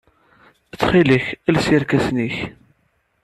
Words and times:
Ttxil-k, 0.71 1.25
els 1.49 1.65
irkasen-nnek. 1.75 2.35